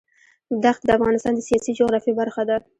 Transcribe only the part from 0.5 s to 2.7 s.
دښتې د افغانستان د سیاسي جغرافیه برخه ده.